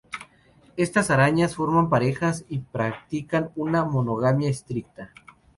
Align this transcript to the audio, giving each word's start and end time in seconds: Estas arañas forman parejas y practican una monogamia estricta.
Estas 0.77 1.11
arañas 1.11 1.55
forman 1.55 1.87
parejas 1.91 2.45
y 2.49 2.57
practican 2.57 3.51
una 3.55 3.85
monogamia 3.85 4.49
estricta. 4.49 5.11